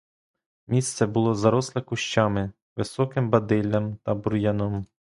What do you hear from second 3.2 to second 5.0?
бадиллям та бур'яном.